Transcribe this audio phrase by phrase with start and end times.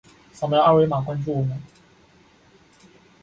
[0.33, 1.61] 扫描二维码关注我们。